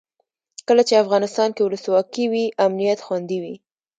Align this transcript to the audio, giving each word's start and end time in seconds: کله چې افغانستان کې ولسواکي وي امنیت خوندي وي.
کله 0.67 0.81
چې 0.87 1.01
افغانستان 1.03 1.49
کې 1.53 1.61
ولسواکي 1.63 2.25
وي 2.31 2.45
امنیت 2.65 2.99
خوندي 3.05 3.37
وي. 3.43 3.55